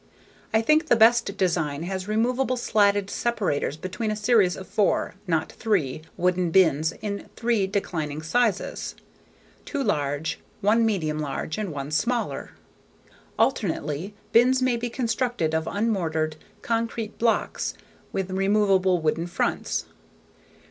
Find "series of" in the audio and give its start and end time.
4.15-4.67